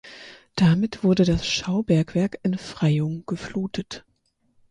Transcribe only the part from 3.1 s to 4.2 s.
geflutet.